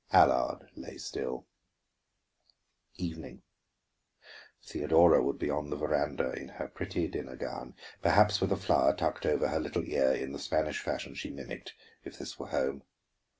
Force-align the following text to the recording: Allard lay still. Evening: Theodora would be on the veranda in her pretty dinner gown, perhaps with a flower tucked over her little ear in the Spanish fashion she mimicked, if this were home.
Allard 0.11 0.67
lay 0.75 0.97
still. 0.97 1.45
Evening: 2.95 3.43
Theodora 4.63 5.21
would 5.23 5.37
be 5.37 5.51
on 5.51 5.69
the 5.69 5.75
veranda 5.75 6.31
in 6.31 6.47
her 6.47 6.67
pretty 6.67 7.07
dinner 7.07 7.35
gown, 7.35 7.75
perhaps 8.01 8.41
with 8.41 8.51
a 8.51 8.57
flower 8.57 8.95
tucked 8.95 9.27
over 9.27 9.49
her 9.49 9.59
little 9.59 9.83
ear 9.85 10.11
in 10.13 10.31
the 10.31 10.39
Spanish 10.39 10.81
fashion 10.81 11.13
she 11.13 11.29
mimicked, 11.29 11.75
if 12.03 12.17
this 12.17 12.39
were 12.39 12.47
home. 12.47 12.81